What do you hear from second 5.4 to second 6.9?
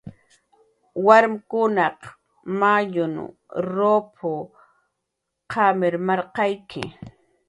qamir marqayawi